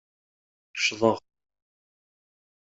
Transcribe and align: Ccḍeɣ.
Ccḍeɣ. 0.77 1.17